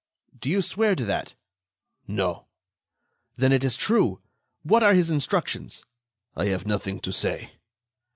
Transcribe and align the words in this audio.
"Do 0.39 0.49
you 0.49 0.63
swear 0.63 0.95
to 0.95 1.05
that?" 1.05 1.35
"No." 2.07 2.47
"Then 3.35 3.51
it 3.51 3.63
is 3.63 3.75
true. 3.75 4.19
What 4.63 4.81
are 4.81 4.95
his 4.95 5.11
instructions?" 5.11 5.85
"I 6.35 6.45
have 6.45 6.65
nothing 6.65 6.99
to 7.01 7.11
say." 7.13 7.51